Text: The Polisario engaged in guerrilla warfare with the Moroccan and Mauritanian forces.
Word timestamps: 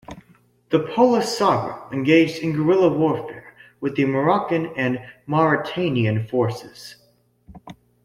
The 0.71 0.79
Polisario 0.79 1.93
engaged 1.93 2.37
in 2.41 2.53
guerrilla 2.53 2.89
warfare 2.91 3.53
with 3.81 3.95
the 3.95 4.05
Moroccan 4.05 4.73
and 4.75 4.97
Mauritanian 5.27 6.27
forces. 6.27 6.95